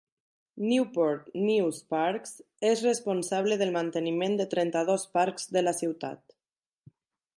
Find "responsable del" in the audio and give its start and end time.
2.87-3.75